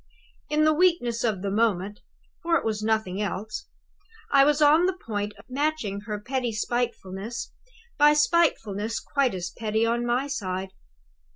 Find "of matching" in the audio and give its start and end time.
5.37-5.99